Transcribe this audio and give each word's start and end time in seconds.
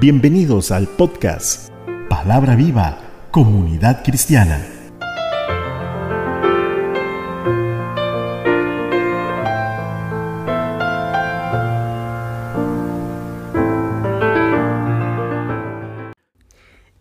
Bienvenidos 0.00 0.70
al 0.70 0.86
podcast 0.86 1.70
Palabra 2.08 2.54
Viva, 2.54 3.00
Comunidad 3.32 4.04
Cristiana. 4.04 4.64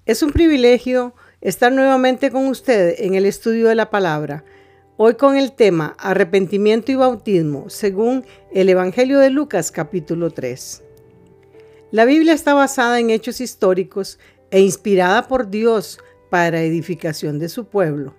Es 0.07 0.23
un 0.23 0.31
privilegio 0.31 1.13
estar 1.39 1.71
nuevamente 1.71 2.31
con 2.31 2.47
usted 2.47 2.95
en 2.97 3.13
el 3.13 3.27
estudio 3.27 3.67
de 3.67 3.75
la 3.75 3.91
palabra. 3.91 4.43
Hoy 4.97 5.13
con 5.13 5.37
el 5.37 5.51
tema 5.51 5.95
Arrepentimiento 5.99 6.91
y 6.91 6.95
Bautismo, 6.95 7.69
según 7.69 8.25
el 8.51 8.69
Evangelio 8.69 9.19
de 9.19 9.29
Lucas 9.29 9.71
capítulo 9.71 10.31
3. 10.31 10.86
La 11.89 12.03
Biblia 12.03 12.33
está 12.33 12.53
basada 12.53 12.99
en 12.99 13.11
hechos 13.11 13.39
históricos 13.39 14.19
e 14.51 14.59
inspirada 14.59 15.29
por 15.29 15.49
Dios 15.49 15.99
para 16.29 16.61
edificación 16.61 17.39
de 17.39 17.47
su 17.47 17.65
pueblo. 17.65 18.13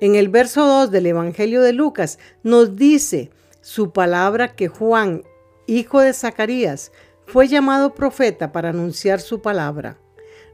En 0.00 0.14
el 0.14 0.30
verso 0.30 0.66
2 0.66 0.90
del 0.90 1.04
Evangelio 1.04 1.60
de 1.60 1.74
Lucas 1.74 2.18
nos 2.42 2.76
dice 2.76 3.30
su 3.60 3.92
palabra 3.92 4.54
que 4.54 4.68
Juan, 4.68 5.24
hijo 5.66 6.00
de 6.00 6.14
Zacarías, 6.14 6.90
fue 7.26 7.48
llamado 7.48 7.94
profeta 7.94 8.50
para 8.50 8.70
anunciar 8.70 9.20
su 9.20 9.42
palabra, 9.42 9.98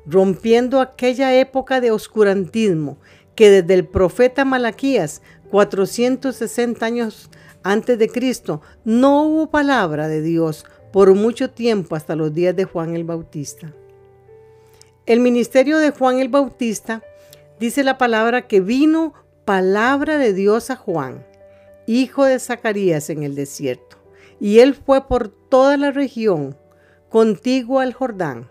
rompiendo 0.05 0.81
aquella 0.81 1.33
época 1.37 1.81
de 1.81 1.93
oscurantismo 1.93 2.99
que 3.37 3.51
desde 3.51 3.75
el 3.75 3.87
profeta 3.87 4.45
Malaquías 4.45 5.23
460 5.51 6.85
años 6.85 7.31
antes 7.63 7.97
de 8.01 8.09
Cristo, 8.09 8.63
no 8.85 9.23
hubo 9.23 9.51
palabra 9.51 10.09
de 10.09 10.23
Dios 10.23 10.65
por 10.93 11.15
mucho 11.15 11.51
tiempo 11.51 11.97
hasta 11.97 12.15
los 12.15 12.33
días 12.33 12.55
de 12.55 12.65
Juan 12.65 12.95
el 12.95 13.05
Bautista. 13.05 13.73
El 15.07 15.21
ministerio 15.21 15.79
de 15.79 15.91
Juan 15.91 16.19
el 16.19 16.29
Bautista 16.29 17.03
dice 17.59 17.83
la 17.83 17.99
palabra 17.99 18.47
que 18.47 18.61
vino 18.61 19.15
palabra 19.45 20.19
de 20.19 20.33
Dios 20.33 20.71
a 20.71 20.77
Juan, 20.77 21.27
hijo 21.87 22.25
de 22.25 22.39
Zacarías 22.39 23.11
en 23.11 23.23
el 23.23 23.35
desierto, 23.35 23.97
y 24.39 24.61
él 24.61 24.75
fue 24.75 25.09
por 25.09 25.29
toda 25.29 25.77
la 25.77 25.91
región 25.91 26.57
contigua 27.09 27.83
al 27.83 27.95
Jordán, 27.95 28.49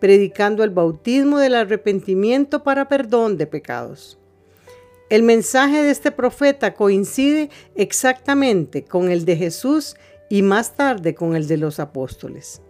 predicando 0.00 0.64
el 0.64 0.70
bautismo 0.70 1.38
del 1.38 1.54
arrepentimiento 1.54 2.62
para 2.62 2.88
perdón 2.88 3.38
de 3.38 3.46
pecados. 3.46 4.18
El 5.10 5.22
mensaje 5.22 5.82
de 5.82 5.90
este 5.90 6.10
profeta 6.10 6.74
coincide 6.74 7.50
exactamente 7.74 8.84
con 8.84 9.10
el 9.10 9.24
de 9.24 9.36
Jesús 9.36 9.96
y 10.28 10.42
más 10.42 10.74
tarde 10.74 11.14
con 11.14 11.36
el 11.36 11.46
de 11.46 11.56
los 11.56 11.80
apóstoles. 11.80 12.60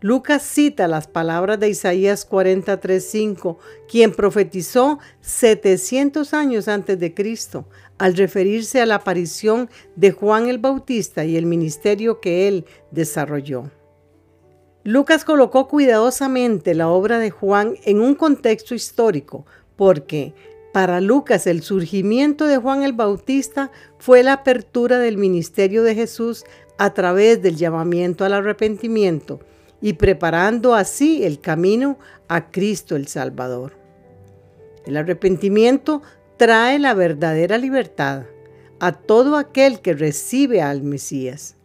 Lucas 0.00 0.42
cita 0.42 0.88
las 0.88 1.08
palabras 1.08 1.58
de 1.58 1.70
Isaías 1.70 2.28
43:5, 2.28 3.56
quien 3.88 4.12
profetizó 4.12 4.98
700 5.22 6.34
años 6.34 6.68
antes 6.68 7.00
de 7.00 7.14
Cristo, 7.14 7.66
al 7.96 8.14
referirse 8.14 8.80
a 8.82 8.86
la 8.86 8.96
aparición 8.96 9.70
de 9.96 10.12
Juan 10.12 10.48
el 10.48 10.58
Bautista 10.58 11.24
y 11.24 11.36
el 11.36 11.46
ministerio 11.46 12.20
que 12.20 12.46
él 12.46 12.66
desarrolló. 12.90 13.70
Lucas 14.84 15.24
colocó 15.24 15.66
cuidadosamente 15.66 16.74
la 16.74 16.88
obra 16.88 17.18
de 17.18 17.30
Juan 17.30 17.74
en 17.84 18.00
un 18.00 18.14
contexto 18.14 18.74
histórico, 18.74 19.46
porque 19.76 20.34
para 20.76 21.00
Lucas, 21.00 21.46
el 21.46 21.62
surgimiento 21.62 22.46
de 22.46 22.58
Juan 22.58 22.82
el 22.82 22.92
Bautista 22.92 23.72
fue 23.98 24.22
la 24.22 24.34
apertura 24.34 24.98
del 24.98 25.16
ministerio 25.16 25.82
de 25.82 25.94
Jesús 25.94 26.44
a 26.78 26.92
través 26.94 27.42
del 27.42 27.56
llamamiento 27.56 28.24
al 28.24 28.34
arrepentimiento 28.34 29.40
y 29.80 29.94
preparando 29.94 30.74
así 30.74 31.24
el 31.24 31.40
camino 31.40 31.98
a 32.28 32.50
Cristo 32.50 32.96
el 32.96 33.06
Salvador. 33.08 33.72
El 34.84 34.96
arrepentimiento 34.96 36.02
trae 36.36 36.78
la 36.78 36.94
verdadera 36.94 37.58
libertad 37.58 38.24
a 38.78 38.92
todo 38.92 39.36
aquel 39.36 39.80
que 39.80 39.94
recibe 39.94 40.62
al 40.62 40.82
Mesías. 40.82 41.56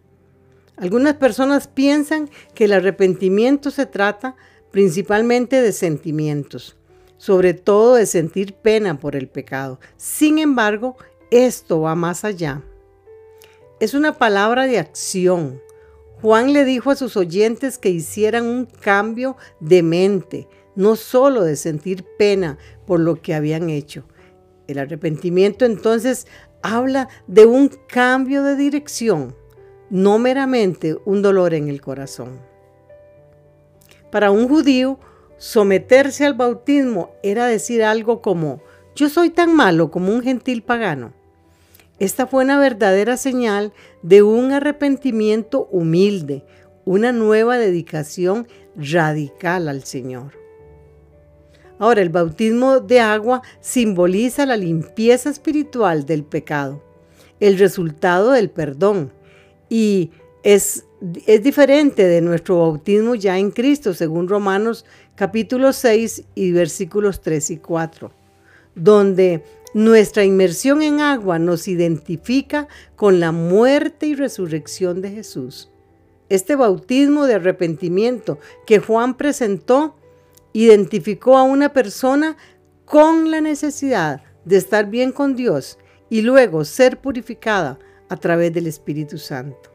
Algunas 0.77 1.15
personas 1.15 1.67
piensan 1.67 2.29
que 2.55 2.65
el 2.65 2.73
arrepentimiento 2.73 3.69
se 3.69 3.85
trata 3.85 4.35
principalmente 4.71 5.61
de 5.61 5.71
sentimientos 5.73 6.77
sobre 7.21 7.53
todo 7.53 7.93
de 7.93 8.07
sentir 8.07 8.55
pena 8.55 8.99
por 8.99 9.15
el 9.15 9.27
pecado. 9.27 9.79
Sin 9.95 10.39
embargo, 10.39 10.97
esto 11.29 11.81
va 11.81 11.93
más 11.93 12.25
allá. 12.25 12.63
Es 13.81 13.95
una 13.95 14.13
palabra 14.13 14.67
de 14.67 14.77
acción. 14.77 15.59
Juan 16.21 16.53
le 16.53 16.65
dijo 16.65 16.91
a 16.91 16.95
sus 16.95 17.17
oyentes 17.17 17.79
que 17.79 17.89
hicieran 17.89 18.45
un 18.45 18.65
cambio 18.65 19.35
de 19.59 19.81
mente, 19.81 20.47
no 20.75 20.95
solo 20.95 21.43
de 21.43 21.55
sentir 21.55 22.05
pena 22.17 22.59
por 22.85 22.99
lo 22.99 23.21
que 23.21 23.33
habían 23.33 23.71
hecho. 23.71 24.05
El 24.67 24.77
arrepentimiento 24.77 25.65
entonces 25.65 26.27
habla 26.61 27.09
de 27.25 27.47
un 27.47 27.69
cambio 27.87 28.43
de 28.43 28.55
dirección, 28.55 29.35
no 29.89 30.19
meramente 30.19 30.95
un 31.03 31.23
dolor 31.23 31.55
en 31.55 31.67
el 31.67 31.81
corazón. 31.81 32.39
Para 34.11 34.29
un 34.29 34.47
judío, 34.47 34.99
Someterse 35.41 36.23
al 36.23 36.35
bautismo 36.35 37.15
era 37.23 37.47
decir 37.47 37.83
algo 37.83 38.21
como, 38.21 38.61
yo 38.95 39.09
soy 39.09 39.31
tan 39.31 39.55
malo 39.55 39.89
como 39.89 40.13
un 40.13 40.21
gentil 40.21 40.61
pagano. 40.61 41.13
Esta 42.01 42.25
fue 42.25 42.43
una 42.43 42.57
verdadera 42.57 43.15
señal 43.15 43.73
de 44.01 44.23
un 44.23 44.53
arrepentimiento 44.53 45.67
humilde, 45.67 46.43
una 46.83 47.11
nueva 47.11 47.59
dedicación 47.59 48.47
radical 48.75 49.67
al 49.67 49.83
Señor. 49.83 50.31
Ahora, 51.77 52.01
el 52.01 52.09
bautismo 52.09 52.79
de 52.79 53.01
agua 53.01 53.43
simboliza 53.59 54.47
la 54.47 54.57
limpieza 54.57 55.29
espiritual 55.29 56.07
del 56.07 56.23
pecado, 56.23 56.81
el 57.39 57.59
resultado 57.59 58.31
del 58.31 58.49
perdón, 58.49 59.11
y 59.69 60.09
es, 60.41 60.85
es 61.27 61.43
diferente 61.43 62.07
de 62.07 62.21
nuestro 62.21 62.61
bautismo 62.61 63.13
ya 63.13 63.37
en 63.37 63.51
Cristo, 63.51 63.93
según 63.93 64.27
Romanos 64.27 64.85
capítulo 65.13 65.71
6 65.71 66.23
y 66.33 66.51
versículos 66.51 67.21
3 67.21 67.51
y 67.51 67.57
4, 67.57 68.11
donde 68.73 69.43
nuestra 69.73 70.23
inmersión 70.25 70.81
en 70.81 70.99
agua 70.99 71.39
nos 71.39 71.67
identifica 71.67 72.67
con 72.95 73.19
la 73.19 73.31
muerte 73.31 74.07
y 74.07 74.15
resurrección 74.15 75.01
de 75.01 75.11
Jesús. 75.11 75.69
Este 76.29 76.55
bautismo 76.55 77.25
de 77.25 77.35
arrepentimiento 77.35 78.39
que 78.65 78.79
Juan 78.79 79.15
presentó 79.15 79.95
identificó 80.53 81.37
a 81.37 81.43
una 81.43 81.71
persona 81.73 82.37
con 82.85 83.31
la 83.31 83.41
necesidad 83.41 84.21
de 84.43 84.57
estar 84.57 84.89
bien 84.89 85.11
con 85.11 85.35
Dios 85.35 85.77
y 86.09 86.21
luego 86.21 86.65
ser 86.65 86.99
purificada 86.99 87.79
a 88.09 88.17
través 88.17 88.53
del 88.53 88.67
Espíritu 88.67 89.17
Santo. 89.17 89.71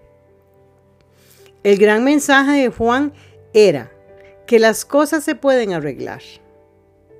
El 1.62 1.78
gran 1.78 2.04
mensaje 2.04 2.62
de 2.62 2.68
Juan 2.68 3.12
era, 3.54 3.90
que 4.46 4.58
las 4.58 4.84
cosas 4.84 5.24
se 5.24 5.34
pueden 5.34 5.72
arreglar. 5.72 6.22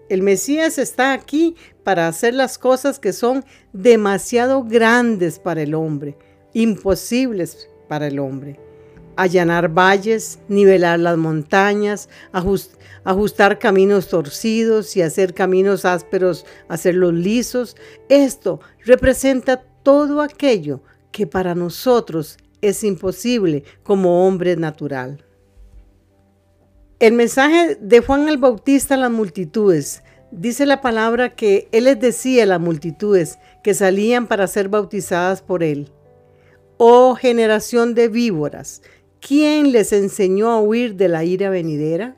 El 0.09 0.23
Mesías 0.23 0.79
está 0.79 1.13
aquí 1.13 1.57
para 1.87 2.09
hacer 2.09 2.35
las 2.35 2.59
cosas 2.59 2.99
que 2.99 3.13
son 3.13 3.45
demasiado 3.73 4.65
grandes 4.65 5.39
para 5.39 5.63
el 5.63 5.73
hombre, 5.73 6.19
imposibles 6.53 7.71
para 7.87 8.09
el 8.09 8.19
hombre. 8.19 8.59
Allanar 9.15 9.73
valles, 9.73 10.41
nivelar 10.49 10.99
las 10.99 11.17
montañas, 11.17 12.09
ajustar 13.05 13.61
caminos 13.61 14.09
torcidos 14.09 14.97
y 14.97 15.03
hacer 15.03 15.33
caminos 15.33 15.85
ásperos, 15.85 16.45
hacerlos 16.67 17.15
lisos. 17.15 17.77
Esto 18.09 18.59
representa 18.85 19.63
todo 19.85 20.23
aquello 20.23 20.81
que 21.13 21.29
para 21.29 21.55
nosotros 21.55 22.37
es 22.63 22.83
imposible 22.83 23.63
como 23.85 24.27
hombre 24.27 24.57
natural. 24.57 25.25
El 26.99 27.13
mensaje 27.13 27.79
de 27.81 28.01
Juan 28.01 28.29
el 28.29 28.39
Bautista 28.39 28.95
a 28.95 28.99
las 28.99 29.11
multitudes. 29.13 30.03
Dice 30.33 30.67
la 30.67 30.81
palabra 30.81 31.35
que 31.35 31.69
él 31.73 31.85
les 31.85 32.01
decía 32.01 32.43
a 32.43 32.47
las 32.47 32.61
multitudes 32.61 33.39
que 33.63 33.75
salían 33.75 34.27
para 34.27 34.47
ser 34.47 34.69
bautizadas 34.69 35.41
por 35.41 35.63
él. 35.63 35.93
Oh 36.79 37.15
generación 37.15 37.95
de 37.95 38.09
víboras, 38.09 38.83
¿quién 39.21 39.73
les 39.73 39.93
enseñó 39.93 40.51
a 40.51 40.61
huir 40.61 40.97
de 40.97 41.09
la 41.09 41.25
ira 41.25 41.49
venidera? 41.49 42.17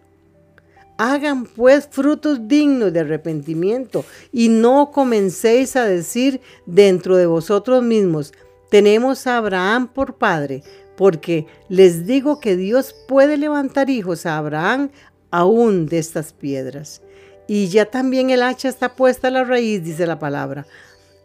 Hagan 0.96 1.44
pues 1.44 1.86
frutos 1.90 2.48
dignos 2.48 2.92
de 2.92 3.00
arrepentimiento 3.00 4.04
y 4.32 4.48
no 4.48 4.90
comencéis 4.90 5.76
a 5.76 5.84
decir 5.84 6.40
dentro 6.66 7.16
de 7.16 7.26
vosotros 7.26 7.84
mismos, 7.84 8.32
tenemos 8.70 9.26
a 9.26 9.36
Abraham 9.36 9.88
por 9.88 10.16
padre, 10.16 10.62
porque 10.96 11.46
les 11.68 12.04
digo 12.04 12.40
que 12.40 12.56
Dios 12.56 12.94
puede 13.06 13.36
levantar 13.36 13.90
hijos 13.90 14.26
a 14.26 14.38
Abraham 14.38 14.90
aún 15.30 15.86
de 15.86 15.98
estas 15.98 16.32
piedras. 16.32 17.00
Y 17.48 17.68
ya 17.68 17.86
también 17.86 18.30
el 18.30 18.42
hacha 18.42 18.68
está 18.68 18.94
puesta 18.94 19.28
a 19.28 19.30
la 19.30 19.42
raíz, 19.42 19.82
dice 19.82 20.06
la 20.06 20.18
palabra, 20.18 20.66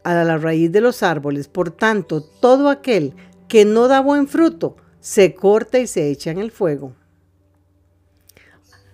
a 0.04 0.24
la 0.24 0.38
raíz 0.38 0.72
de 0.72 0.82
los 0.82 1.04
árboles. 1.04 1.50
Por 1.50 1.70
tanto, 1.70 2.24
todo 2.24 2.70
aquel 2.70 3.14
que 3.50 3.66
no 3.66 3.90
da 3.90 4.00
buen 4.00 4.28
fruto, 4.28 4.78
se 5.02 5.36
corta 5.36 5.80
y 5.80 5.86
se 5.86 6.10
echa 6.10 6.32
en 6.32 6.40
el 6.40 6.50
fuego. 6.50 6.96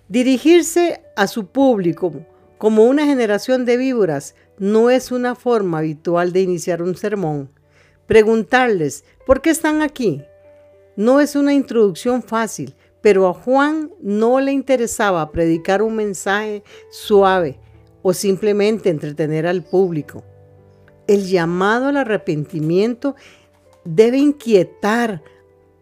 Dirigirse 0.08 1.04
a 1.16 1.28
su 1.28 1.46
público 1.46 2.12
como 2.58 2.86
una 2.86 3.06
generación 3.06 3.64
de 3.64 3.78
víboras 3.78 4.34
no 4.58 4.90
es 4.90 5.12
una 5.12 5.36
forma 5.36 5.78
habitual 5.78 6.34
de 6.34 6.42
iniciar 6.42 6.82
un 6.82 6.98
sermón. 6.98 7.52
Preguntarles, 8.08 9.06
¿por 9.28 9.40
qué 9.42 9.52
están 9.52 9.84
aquí? 9.84 10.24
No 10.96 11.22
es 11.22 11.36
una 11.36 11.54
introducción 11.54 12.24
fácil, 12.24 12.74
pero 13.02 13.28
a 13.28 13.34
Juan 13.34 13.92
no 14.02 14.40
le 14.40 14.52
interesaba 14.52 15.32
predicar 15.32 15.82
un 15.82 15.96
mensaje 15.96 16.64
suave 16.90 17.60
o 18.02 18.14
simplemente 18.14 18.90
entretener 18.90 19.48
al 19.48 19.64
público. 19.64 20.24
El 21.08 21.26
llamado 21.28 21.88
al 21.88 21.98
arrepentimiento 21.98 23.16
debe 23.84 24.18
inquietar 24.18 25.24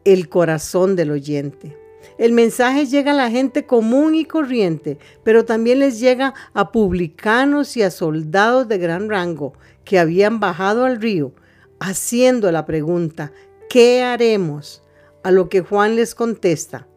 el 0.05 0.29
corazón 0.29 0.95
del 0.95 1.11
oyente. 1.11 1.75
El 2.17 2.31
mensaje 2.31 2.85
llega 2.85 3.11
a 3.11 3.15
la 3.15 3.29
gente 3.29 3.65
común 3.65 4.15
y 4.15 4.25
corriente, 4.25 4.97
pero 5.23 5.45
también 5.45 5.79
les 5.79 5.99
llega 5.99 6.33
a 6.53 6.71
publicanos 6.71 7.77
y 7.77 7.83
a 7.83 7.91
soldados 7.91 8.67
de 8.67 8.77
gran 8.77 9.09
rango 9.09 9.53
que 9.83 9.99
habían 9.99 10.39
bajado 10.39 10.85
al 10.85 10.99
río, 10.99 11.33
haciendo 11.79 12.51
la 12.51 12.65
pregunta, 12.65 13.31
¿qué 13.69 14.01
haremos? 14.03 14.81
A 15.23 15.31
lo 15.31 15.49
que 15.49 15.61
Juan 15.61 15.95
les 15.95 16.15
contesta, 16.15 16.87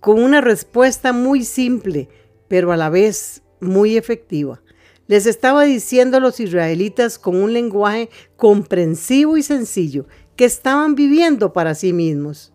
con 0.00 0.22
una 0.22 0.40
respuesta 0.40 1.12
muy 1.12 1.44
simple, 1.44 2.08
pero 2.48 2.72
a 2.72 2.76
la 2.76 2.90
vez 2.90 3.42
muy 3.60 3.96
efectiva. 3.96 4.62
Les 5.08 5.26
estaba 5.26 5.64
diciendo 5.64 6.16
a 6.16 6.20
los 6.20 6.40
israelitas 6.40 7.18
con 7.18 7.36
un 7.36 7.52
lenguaje 7.52 8.10
comprensivo 8.36 9.36
y 9.36 9.42
sencillo 9.42 10.06
que 10.34 10.44
estaban 10.44 10.94
viviendo 10.94 11.52
para 11.52 11.74
sí 11.74 11.92
mismos, 11.92 12.52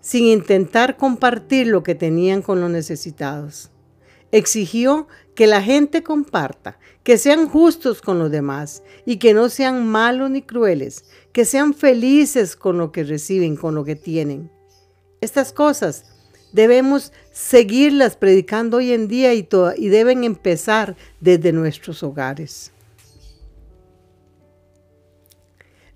sin 0.00 0.24
intentar 0.24 0.96
compartir 0.96 1.66
lo 1.66 1.82
que 1.82 1.94
tenían 1.94 2.42
con 2.42 2.60
los 2.60 2.70
necesitados. 2.70 3.70
Exigió 4.32 5.08
que 5.34 5.46
la 5.46 5.62
gente 5.62 6.02
comparta, 6.02 6.78
que 7.02 7.18
sean 7.18 7.48
justos 7.48 8.02
con 8.02 8.18
los 8.18 8.30
demás 8.30 8.82
y 9.06 9.18
que 9.18 9.32
no 9.32 9.48
sean 9.48 9.86
malos 9.86 10.30
ni 10.30 10.42
crueles, 10.42 11.04
que 11.32 11.44
sean 11.44 11.72
felices 11.72 12.56
con 12.56 12.78
lo 12.78 12.92
que 12.92 13.04
reciben, 13.04 13.56
con 13.56 13.74
lo 13.74 13.84
que 13.84 13.96
tienen. 13.96 14.50
Estas 15.20 15.52
cosas 15.52 16.04
debemos 16.52 17.12
seguirlas 17.32 18.16
predicando 18.16 18.78
hoy 18.78 18.92
en 18.92 19.08
día 19.08 19.34
y, 19.34 19.48
y 19.76 19.88
deben 19.88 20.24
empezar 20.24 20.96
desde 21.20 21.52
nuestros 21.52 22.02
hogares. 22.02 22.72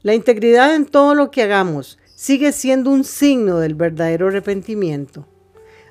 La 0.02 0.14
integridad 0.14 0.74
en 0.74 0.86
todo 0.86 1.14
lo 1.14 1.30
que 1.30 1.42
hagamos 1.42 1.98
sigue 2.16 2.52
siendo 2.52 2.90
un 2.90 3.04
signo 3.04 3.58
del 3.58 3.74
verdadero 3.74 4.28
arrepentimiento. 4.28 5.26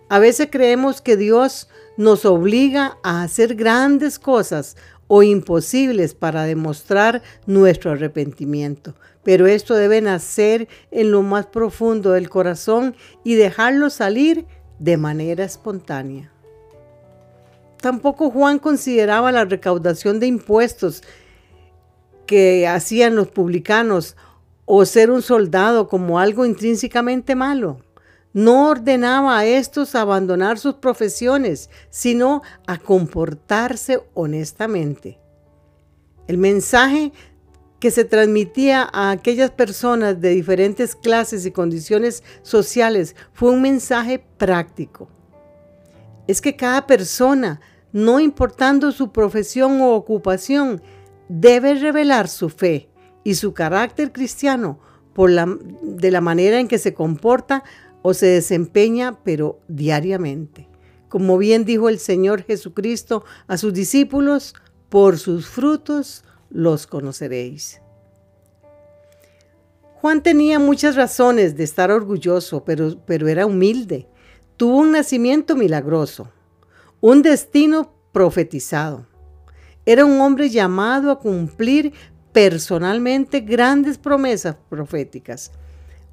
A 0.09 0.19
veces 0.19 0.49
creemos 0.51 1.01
que 1.01 1.15
Dios 1.15 1.69
nos 1.95 2.25
obliga 2.25 2.97
a 3.03 3.23
hacer 3.23 3.55
grandes 3.55 4.19
cosas 4.19 4.75
o 5.13 5.23
imposibles 5.23 6.15
para 6.15 6.45
demostrar 6.45 7.21
nuestro 7.45 7.91
arrepentimiento, 7.91 8.95
pero 9.23 9.45
esto 9.45 9.75
debe 9.75 9.99
nacer 9.99 10.69
en 10.89 11.11
lo 11.11 11.21
más 11.21 11.47
profundo 11.47 12.11
del 12.11 12.29
corazón 12.29 12.95
y 13.25 13.35
dejarlo 13.35 13.89
salir 13.89 14.45
de 14.79 14.95
manera 14.95 15.43
espontánea. 15.43 16.31
Tampoco 17.81 18.31
Juan 18.31 18.57
consideraba 18.57 19.33
la 19.33 19.43
recaudación 19.43 20.21
de 20.21 20.27
impuestos 20.27 21.03
que 22.25 22.65
hacían 22.65 23.17
los 23.17 23.27
publicanos 23.27 24.15
o 24.63 24.85
ser 24.85 25.11
un 25.11 25.21
soldado 25.21 25.89
como 25.89 26.19
algo 26.19 26.45
intrínsecamente 26.45 27.35
malo. 27.35 27.81
No 28.33 28.69
ordenaba 28.69 29.37
a 29.37 29.45
estos 29.45 29.95
abandonar 29.95 30.57
sus 30.57 30.75
profesiones, 30.75 31.69
sino 31.89 32.41
a 32.65 32.77
comportarse 32.77 34.01
honestamente. 34.13 35.19
El 36.27 36.37
mensaje 36.37 37.11
que 37.81 37.91
se 37.91 38.05
transmitía 38.05 38.87
a 38.93 39.09
aquellas 39.09 39.49
personas 39.49 40.21
de 40.21 40.29
diferentes 40.29 40.95
clases 40.95 41.45
y 41.45 41.51
condiciones 41.51 42.23
sociales 42.43 43.15
fue 43.33 43.49
un 43.49 43.61
mensaje 43.61 44.23
práctico. 44.37 45.09
Es 46.27 46.41
que 46.41 46.55
cada 46.55 46.85
persona, 46.85 47.59
no 47.91 48.19
importando 48.19 48.91
su 48.91 49.11
profesión 49.11 49.81
o 49.81 49.95
ocupación, 49.95 50.81
debe 51.27 51.73
revelar 51.73 52.27
su 52.27 52.49
fe 52.49 52.87
y 53.23 53.33
su 53.33 53.53
carácter 53.53 54.11
cristiano 54.11 54.79
por 55.13 55.31
la, 55.31 55.47
de 55.81 56.11
la 56.11 56.21
manera 56.21 56.59
en 56.59 56.67
que 56.67 56.77
se 56.77 56.93
comporta 56.93 57.63
o 58.01 58.13
se 58.13 58.27
desempeña, 58.27 59.19
pero 59.23 59.59
diariamente. 59.67 60.67
Como 61.09 61.37
bien 61.37 61.65
dijo 61.65 61.89
el 61.89 61.99
Señor 61.99 62.43
Jesucristo 62.43 63.23
a 63.47 63.57
sus 63.57 63.73
discípulos, 63.73 64.55
por 64.89 65.17
sus 65.17 65.47
frutos 65.47 66.23
los 66.49 66.87
conoceréis. 66.87 67.81
Juan 69.95 70.23
tenía 70.23 70.57
muchas 70.57 70.95
razones 70.95 71.55
de 71.55 71.63
estar 71.63 71.91
orgulloso, 71.91 72.65
pero, 72.65 72.97
pero 73.05 73.27
era 73.27 73.45
humilde. 73.45 74.07
Tuvo 74.57 74.77
un 74.77 74.91
nacimiento 74.93 75.55
milagroso, 75.55 76.29
un 76.99 77.21
destino 77.21 77.93
profetizado. 78.11 79.05
Era 79.85 80.05
un 80.05 80.19
hombre 80.19 80.49
llamado 80.49 81.11
a 81.11 81.19
cumplir 81.19 81.93
personalmente 82.31 83.41
grandes 83.41 83.97
promesas 83.97 84.55
proféticas, 84.69 85.51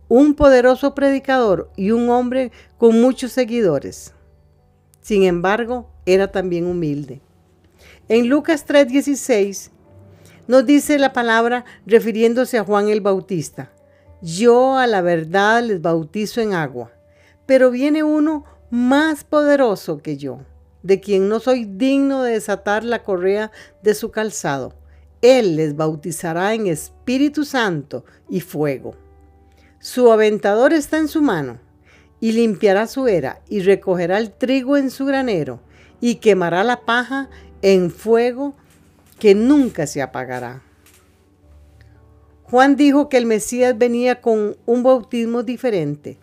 un 0.09 0.35
poderoso 0.35 0.95
predicador 0.95 1.71
y 1.77 1.91
un 1.91 2.09
hombre 2.11 2.51
con 2.79 3.01
muchos 3.01 3.33
seguidores. 3.33 4.15
Sin 5.01 5.23
embargo, 5.23 5.89
era 6.07 6.33
también 6.33 6.67
humilde. 6.67 7.21
En 8.09 8.29
Lucas 8.29 8.67
3:16 8.67 9.71
nos 10.47 10.65
dice 10.65 10.99
la 10.99 11.13
palabra 11.13 11.65
refiriéndose 11.87 12.59
a 12.59 12.65
Juan 12.65 12.89
el 12.89 13.01
Bautista. 13.03 13.71
Yo 14.23 14.77
a 14.77 14.87
la 14.87 15.03
verdad 15.03 15.63
les 15.63 15.81
bautizo 15.81 16.41
en 16.41 16.55
agua, 16.55 16.91
pero 17.47 17.71
viene 17.71 18.03
uno 18.03 18.45
más 18.71 19.25
poderoso 19.25 19.99
que 19.99 20.17
yo 20.17 20.41
de 20.83 21.01
quien 21.01 21.29
no 21.29 21.41
soy 21.41 21.65
digno 21.65 22.23
de 22.23 22.33
desatar 22.33 22.85
la 22.85 23.03
correa 23.03 23.51
de 23.83 23.95
su 23.95 24.11
calzado. 24.11 24.75
Él 25.21 25.57
les 25.57 25.77
bautizará 25.77 26.55
en 26.55 26.67
Espíritu 26.67 27.45
Santo 27.45 28.05
y 28.29 28.41
fuego. 28.41 28.95
Su 29.81 30.13
aventador 30.13 30.73
está 30.73 30.99
en 30.99 31.09
su 31.09 31.23
mano, 31.23 31.59
y 32.21 32.33
limpiará 32.33 32.87
su 32.87 33.07
era, 33.07 33.41
y 33.49 33.61
recogerá 33.61 34.19
el 34.19 34.33
trigo 34.33 34.77
en 34.77 34.91
su 34.91 35.07
granero, 35.07 35.61
y 36.01 36.17
quemará 36.17 36.65
la 36.65 36.81
paja 36.85 37.29
en 37.63 37.91
fuego 37.91 38.55
que 39.19 39.35
nunca 39.35 39.87
se 39.87 40.03
apagará. 40.03 40.63
Juan 42.45 42.77
dijo 42.77 43.09
que 43.09 43.19
el 43.19 43.27
Mesías 43.27 43.77
venía 43.77 44.21
con 44.21 44.57
un 44.67 44.83
bautismo 44.83 45.43
diferente 45.43 46.19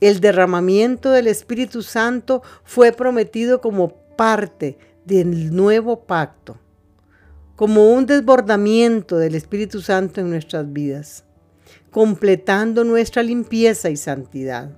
el 0.00 0.20
derramamiento 0.20 1.10
del 1.10 1.26
Espíritu 1.26 1.82
Santo 1.82 2.42
fue 2.64 2.92
prometido 2.92 3.60
como 3.60 3.94
parte 4.16 4.78
del 5.04 5.54
nuevo 5.54 6.00
pacto, 6.00 6.56
como 7.56 7.92
un 7.92 8.06
desbordamiento 8.06 9.16
del 9.18 9.34
Espíritu 9.34 9.80
Santo 9.80 10.20
en 10.20 10.30
nuestras 10.30 10.72
vidas, 10.72 11.24
completando 11.90 12.84
nuestra 12.84 13.22
limpieza 13.22 13.90
y 13.90 13.96
santidad. 13.96 14.70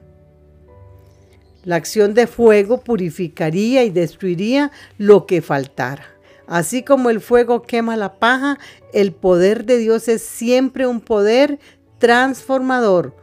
La 1.64 1.76
acción 1.76 2.14
de 2.14 2.26
fuego 2.26 2.80
purificaría 2.80 3.84
y 3.84 3.90
destruiría 3.90 4.70
lo 4.96 5.26
que 5.26 5.42
faltara. 5.42 6.04
Así 6.46 6.82
como 6.82 7.10
el 7.10 7.20
fuego 7.20 7.62
quema 7.62 7.96
la 7.96 8.18
paja, 8.18 8.58
el 8.92 9.12
poder 9.12 9.66
de 9.66 9.78
Dios 9.78 10.08
es 10.08 10.22
siempre 10.22 10.86
un 10.86 11.00
poder 11.00 11.60
transformador 11.98 13.14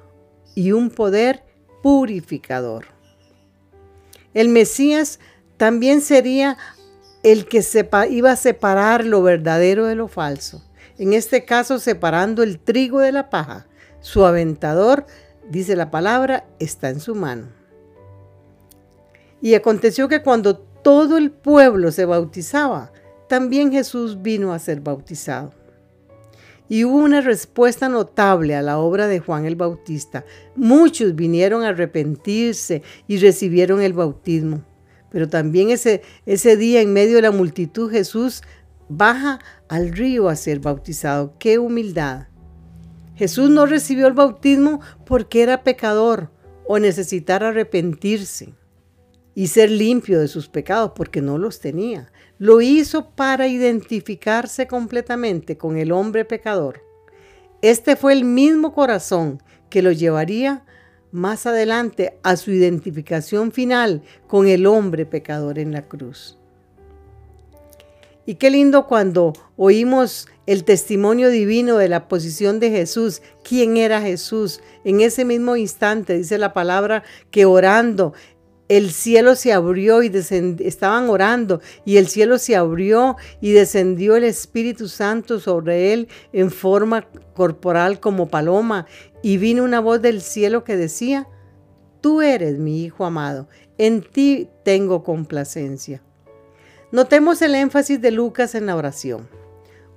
y 0.56 0.72
un 0.72 0.90
poder 0.90 1.44
purificador. 1.84 2.86
El 4.34 4.50
Mesías 4.50 5.20
también 5.58 6.02
sería 6.02 6.58
el 7.24 7.48
que 7.48 7.62
iba 8.10 8.32
a 8.32 8.36
separar 8.36 9.04
lo 9.04 9.22
verdadero 9.22 9.86
de 9.86 9.96
lo 9.96 10.08
falso. 10.08 10.64
En 10.98 11.14
este 11.14 11.46
caso, 11.46 11.80
separando 11.80 12.44
el 12.44 12.60
trigo 12.60 13.00
de 13.00 13.12
la 13.12 13.30
paja. 13.30 13.67
Su 14.00 14.26
aventador, 14.26 15.06
dice 15.50 15.76
la 15.76 15.92
palabra, 15.92 16.46
está 16.60 16.90
en 16.90 17.00
su 17.00 17.16
mano. 17.16 17.48
Y 19.42 19.54
aconteció 19.54 20.08
que 20.08 20.22
cuando 20.22 20.58
todo 20.58 21.18
el 21.18 21.32
pueblo 21.32 21.92
se 21.92 22.06
bautizaba, 22.06 22.92
también 23.28 23.72
Jesús 23.72 24.22
vino 24.22 24.54
a 24.54 24.60
ser 24.60 24.82
bautizado. 24.82 25.52
Y 26.70 26.84
hubo 26.84 26.98
una 26.98 27.22
respuesta 27.22 27.88
notable 27.88 28.56
a 28.56 28.62
la 28.62 28.78
obra 28.78 29.08
de 29.08 29.20
Juan 29.20 29.46
el 29.46 29.56
Bautista. 29.56 30.26
Muchos 30.56 31.16
vinieron 31.16 31.64
a 31.64 31.70
arrepentirse 31.70 32.84
y 33.08 33.18
recibieron 33.18 33.82
el 33.82 33.94
bautismo. 33.94 34.64
Pero 35.10 35.30
también 35.30 35.70
ese, 35.70 36.02
ese 36.26 36.58
día 36.58 36.82
en 36.82 36.92
medio 36.92 37.16
de 37.16 37.22
la 37.22 37.32
multitud 37.32 37.90
Jesús 37.90 38.44
baja 38.90 39.40
al 39.70 39.94
río 39.94 40.28
a 40.28 40.36
ser 40.36 40.60
bautizado. 40.60 41.34
¡Qué 41.40 41.58
humildad! 41.58 42.28
Jesús 43.18 43.50
no 43.50 43.66
recibió 43.66 44.08
el 44.08 44.14
bautismo 44.14 44.80
porque 45.06 45.42
era 45.42 45.64
pecador 45.64 46.32
o 46.66 46.80
necesitara 46.80 47.50
arrepentirse. 47.50 48.54
y 49.34 49.48
ser 49.50 49.70
limpio 49.70 50.20
de 50.20 50.28
sus 50.28 50.50
pecados, 50.50 50.94
porque 50.96 51.22
no 51.22 51.38
los 51.38 51.60
tenía. 51.60 52.12
Lo 52.40 52.60
hizo 52.60 53.12
para 53.12 53.48
identificarse 53.48 54.66
completamente 54.66 55.60
con 55.60 55.78
el 55.78 55.92
hombre 55.92 56.26
pecador. 56.26 56.82
Este 57.62 57.96
fue 57.96 58.14
el 58.14 58.26
mismo 58.26 58.74
corazón 58.74 59.44
que 59.70 59.84
lo 59.84 59.92
llevaría 59.92 60.66
más 61.12 61.46
adelante 61.46 62.18
a 62.24 62.36
su 62.36 62.50
identificación 62.50 63.52
final 63.52 64.02
con 64.28 64.48
el 64.48 64.66
hombre 64.66 65.06
pecador 65.06 65.60
en 65.60 65.72
la 65.72 65.88
cruz. 65.88 66.37
Y 68.28 68.36
qué 68.36 68.50
lindo 68.50 68.88
cuando 68.88 69.32
oímos 69.56 70.28
el 70.48 70.66
testimonio 70.66 71.30
divino 71.30 71.78
de 71.78 71.88
la 71.88 72.10
posición 72.10 72.60
de 72.60 72.70
Jesús, 72.70 73.22
quién 73.42 73.78
era 73.78 74.02
Jesús. 74.02 74.60
En 74.84 75.00
ese 75.00 75.24
mismo 75.24 75.56
instante 75.56 76.18
dice 76.18 76.38
la 76.38 76.52
palabra 76.52 77.04
que 77.32 77.46
orando 77.46 78.14
el 78.68 78.92
cielo 78.92 79.36
se 79.36 79.54
abrió 79.54 80.04
y 80.04 80.12
estaban 80.14 81.10
orando 81.10 81.62
y 81.86 81.96
el 81.96 82.08
cielo 82.08 82.38
se 82.38 82.58
abrió 82.58 83.16
y 83.40 83.54
descendió 83.54 84.18
el 84.18 84.26
Espíritu 84.26 84.90
Santo 84.90 85.40
sobre 85.40 85.94
él 85.94 86.10
en 86.34 86.52
forma 86.52 87.08
corporal 87.34 88.02
como 88.02 88.28
paloma 88.28 88.88
y 89.24 89.38
vino 89.38 89.64
una 89.64 89.80
voz 89.80 90.02
del 90.02 90.20
cielo 90.20 90.66
que 90.66 90.76
decía, 90.76 91.30
tú 92.02 92.22
eres 92.22 92.60
mi 92.60 92.84
Hijo 92.84 93.06
amado, 93.06 93.48
en 93.78 94.02
ti 94.02 94.50
tengo 94.66 95.02
complacencia. 95.06 96.04
Notemos 96.92 97.42
el 97.42 97.56
énfasis 97.56 98.02
de 98.02 98.12
Lucas 98.12 98.56
en 98.56 98.66
la 98.66 98.76
oración. 98.76 99.28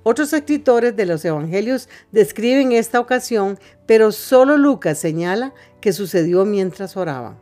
Otros 0.03 0.33
escritores 0.33 0.95
de 0.95 1.05
los 1.05 1.23
evangelios 1.23 1.87
describen 2.11 2.73
esta 2.73 2.99
ocasión, 2.99 3.59
pero 3.85 4.11
solo 4.11 4.57
Lucas 4.57 4.97
señala 4.97 5.53
que 5.79 5.93
sucedió 5.93 6.43
mientras 6.43 6.97
oraba. 6.97 7.37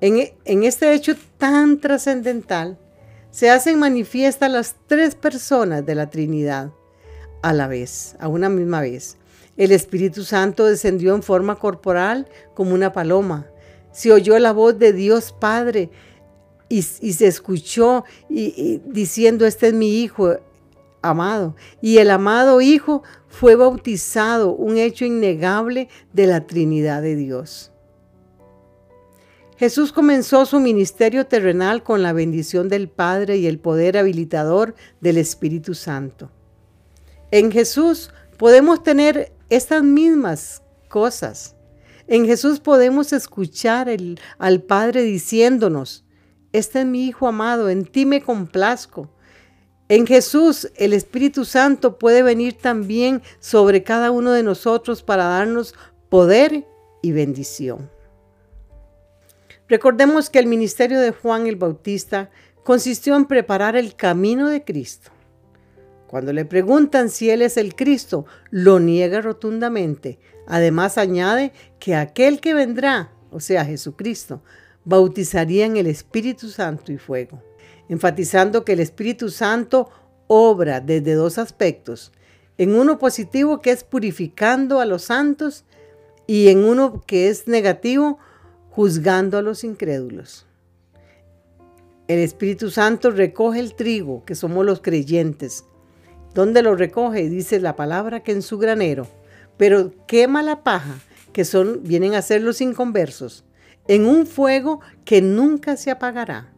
En, 0.00 0.32
en 0.44 0.64
este 0.64 0.94
hecho 0.94 1.14
tan 1.36 1.78
trascendental, 1.78 2.78
se 3.30 3.50
hacen 3.50 3.78
manifiestas 3.78 4.50
las 4.50 4.76
tres 4.86 5.14
personas 5.14 5.84
de 5.84 5.94
la 5.94 6.08
Trinidad 6.08 6.70
a 7.42 7.52
la 7.52 7.66
vez, 7.66 8.16
a 8.18 8.28
una 8.28 8.48
misma 8.48 8.80
vez. 8.80 9.16
El 9.56 9.72
Espíritu 9.72 10.24
Santo 10.24 10.64
descendió 10.64 11.14
en 11.14 11.22
forma 11.22 11.56
corporal 11.56 12.28
como 12.54 12.72
una 12.74 12.92
paloma. 12.92 13.46
Se 13.90 14.12
oyó 14.12 14.38
la 14.38 14.52
voz 14.52 14.78
de 14.78 14.92
Dios 14.92 15.32
Padre 15.32 15.90
y, 16.72 17.12
se 17.12 17.26
escuchó 17.26 18.04
y, 18.30 18.80
diciendo, 18.86 19.44
este 19.44 19.68
es 19.68 19.74
mi 19.74 20.02
Hijo 20.02 20.36
amado. 21.02 21.54
Y 21.82 21.98
el 21.98 22.10
amado 22.10 22.62
Hijo 22.62 23.02
fue 23.28 23.56
bautizado, 23.56 24.54
un 24.54 24.78
hecho 24.78 25.04
innegable 25.04 25.88
de 26.14 26.26
la 26.26 26.46
Trinidad 26.46 27.02
de 27.02 27.16
Dios. 27.16 27.72
Jesús 29.58 29.92
comenzó 29.92 30.46
su 30.46 30.60
ministerio 30.60 31.26
terrenal 31.26 31.82
con 31.82 32.02
la 32.02 32.14
bendición 32.14 32.70
del 32.70 32.88
Padre 32.88 33.36
y 33.36 33.46
el 33.46 33.58
poder 33.58 33.98
habilitador 33.98 34.74
del 35.02 35.18
Espíritu 35.18 35.74
Santo. 35.74 36.30
En 37.30 37.52
Jesús 37.52 38.10
podemos 38.38 38.82
tener 38.82 39.30
estas 39.50 39.82
mismas 39.82 40.62
cosas. 40.88 41.54
En 42.08 42.24
Jesús 42.24 42.60
podemos 42.60 43.12
escuchar 43.12 43.88
al 44.38 44.62
Padre 44.62 45.02
diciéndonos, 45.02 46.04
este 46.52 46.80
es 46.80 46.86
mi 46.86 47.06
Hijo 47.06 47.28
amado, 47.28 47.68
en 47.68 47.84
ti 47.84 48.06
me 48.06 48.22
complazco. 48.22 49.10
En 49.88 50.06
Jesús 50.06 50.70
el 50.76 50.92
Espíritu 50.92 51.44
Santo 51.44 51.98
puede 51.98 52.22
venir 52.22 52.54
también 52.54 53.22
sobre 53.40 53.82
cada 53.82 54.10
uno 54.10 54.32
de 54.32 54.42
nosotros 54.42 55.02
para 55.02 55.24
darnos 55.24 55.74
poder 56.08 56.66
y 57.02 57.12
bendición. 57.12 57.90
Recordemos 59.68 60.30
que 60.30 60.38
el 60.38 60.46
ministerio 60.46 61.00
de 61.00 61.12
Juan 61.12 61.46
el 61.46 61.56
Bautista 61.56 62.30
consistió 62.62 63.16
en 63.16 63.26
preparar 63.26 63.76
el 63.76 63.94
camino 63.96 64.48
de 64.48 64.64
Cristo. 64.64 65.10
Cuando 66.06 66.32
le 66.32 66.44
preguntan 66.44 67.08
si 67.08 67.30
Él 67.30 67.40
es 67.40 67.56
el 67.56 67.74
Cristo, 67.74 68.26
lo 68.50 68.80
niega 68.80 69.22
rotundamente. 69.22 70.18
Además 70.46 70.98
añade 70.98 71.52
que 71.78 71.94
aquel 71.94 72.40
que 72.40 72.52
vendrá, 72.52 73.12
o 73.30 73.40
sea, 73.40 73.64
Jesucristo, 73.64 74.42
bautizaría 74.84 75.66
en 75.66 75.76
el 75.76 75.86
Espíritu 75.86 76.48
Santo 76.48 76.92
y 76.92 76.98
fuego, 76.98 77.42
enfatizando 77.88 78.64
que 78.64 78.72
el 78.72 78.80
Espíritu 78.80 79.30
Santo 79.30 79.90
obra 80.26 80.80
desde 80.80 81.14
dos 81.14 81.38
aspectos, 81.38 82.12
en 82.58 82.74
uno 82.74 82.98
positivo 82.98 83.60
que 83.60 83.70
es 83.70 83.84
purificando 83.84 84.80
a 84.80 84.86
los 84.86 85.04
santos 85.04 85.64
y 86.26 86.48
en 86.48 86.64
uno 86.64 87.02
que 87.06 87.28
es 87.28 87.48
negativo, 87.48 88.18
juzgando 88.70 89.38
a 89.38 89.42
los 89.42 89.64
incrédulos. 89.64 90.46
El 92.08 92.18
Espíritu 92.18 92.70
Santo 92.70 93.10
recoge 93.10 93.60
el 93.60 93.74
trigo, 93.74 94.24
que 94.24 94.34
somos 94.34 94.66
los 94.66 94.80
creyentes. 94.80 95.64
¿Dónde 96.34 96.62
lo 96.62 96.74
recoge? 96.74 97.28
Dice 97.28 97.60
la 97.60 97.76
palabra 97.76 98.22
que 98.22 98.32
en 98.32 98.42
su 98.42 98.58
granero. 98.58 99.06
Pero 99.56 99.92
quema 100.06 100.42
la 100.42 100.62
paja, 100.62 100.98
que 101.32 101.44
son, 101.44 101.82
vienen 101.82 102.14
a 102.14 102.22
ser 102.22 102.42
los 102.42 102.60
inconversos 102.60 103.44
en 103.88 104.06
un 104.06 104.26
fuego 104.26 104.80
que 105.04 105.20
nunca 105.22 105.76
se 105.76 105.90
apagará. 105.90 106.52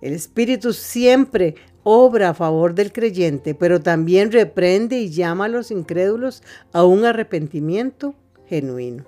El 0.00 0.12
Espíritu 0.12 0.72
siempre 0.72 1.54
obra 1.82 2.30
a 2.30 2.34
favor 2.34 2.74
del 2.74 2.92
creyente, 2.92 3.54
pero 3.54 3.80
también 3.80 4.32
reprende 4.32 4.98
y 4.98 5.10
llama 5.10 5.46
a 5.46 5.48
los 5.48 5.70
incrédulos 5.70 6.42
a 6.72 6.84
un 6.84 7.04
arrepentimiento 7.04 8.14
genuino. 8.48 9.04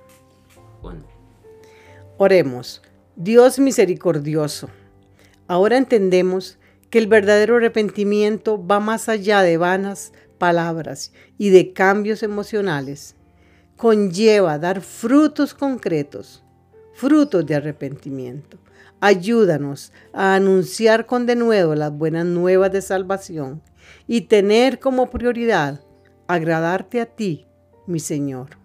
Oremos, 2.16 2.82
Dios 3.16 3.58
misericordioso. 3.58 4.68
Ahora 5.46 5.76
entendemos 5.76 6.58
que 6.90 6.98
el 6.98 7.06
verdadero 7.06 7.56
arrepentimiento 7.56 8.64
va 8.64 8.80
más 8.80 9.08
allá 9.08 9.42
de 9.42 9.56
vanas 9.56 10.12
palabras 10.38 11.12
y 11.36 11.50
de 11.50 11.72
cambios 11.72 12.22
emocionales 12.22 13.14
conlleva 13.78 14.58
dar 14.58 14.82
frutos 14.82 15.54
concretos, 15.54 16.44
frutos 16.94 17.46
de 17.46 17.54
arrepentimiento. 17.54 18.58
Ayúdanos 19.00 19.92
a 20.12 20.34
anunciar 20.34 21.06
con 21.06 21.26
denuedo 21.26 21.76
las 21.76 21.92
buenas 21.92 22.26
nuevas 22.26 22.72
de 22.72 22.82
salvación 22.82 23.62
y 24.08 24.22
tener 24.22 24.80
como 24.80 25.08
prioridad 25.08 25.80
agradarte 26.26 27.00
a 27.00 27.06
ti, 27.06 27.46
mi 27.86 28.00
Señor. 28.00 28.58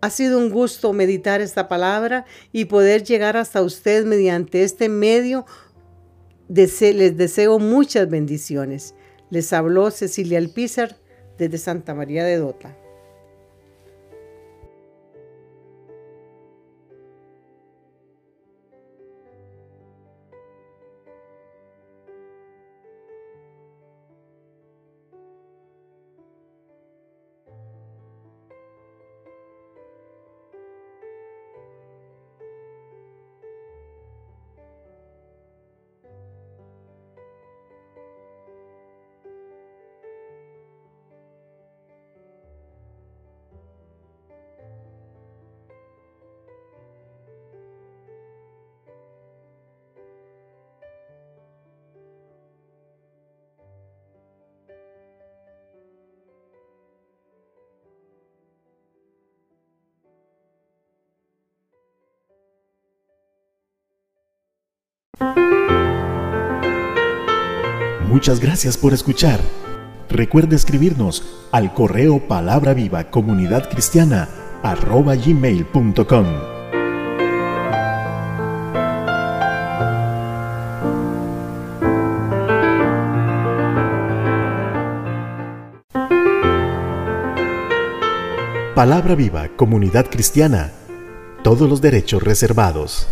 Ha 0.00 0.08
sido 0.08 0.38
un 0.38 0.50
gusto 0.50 0.92
meditar 0.94 1.42
esta 1.42 1.68
palabra 1.68 2.24
y 2.52 2.64
poder 2.64 3.04
llegar 3.04 3.36
hasta 3.36 3.62
usted 3.62 4.06
mediante 4.06 4.64
este 4.64 4.88
medio. 4.88 5.44
les 6.48 7.16
deseo 7.18 7.58
muchas 7.58 8.08
bendiciones. 8.08 8.94
Les 9.28 9.52
habló 9.52 9.90
Cecilia 9.90 10.38
Alpizar 10.38 10.96
desde 11.36 11.58
Santa 11.58 11.94
María 11.94 12.24
de 12.24 12.38
Dota. 12.38 12.83
Muchas 68.08 68.38
gracias 68.38 68.76
por 68.76 68.92
escuchar. 68.92 69.40
Recuerde 70.08 70.54
escribirnos 70.54 71.24
al 71.50 71.74
correo 71.74 72.28
palabra 72.28 72.72
viva 72.72 73.10
comunidad 73.10 73.68
cristiana 73.68 74.28
arroba 74.62 75.16
gmail.com. 75.16 76.26
Palabra 88.74 89.14
viva 89.14 89.48
comunidad 89.56 90.06
cristiana. 90.10 90.70
Todos 91.42 91.68
los 91.68 91.80
derechos 91.80 92.22
reservados. 92.22 93.08